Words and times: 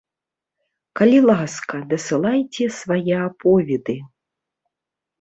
Калі 0.99 1.19
ласка, 1.29 1.83
дасылайце 1.93 2.65
свае 2.81 3.15
аповеды. 3.29 4.01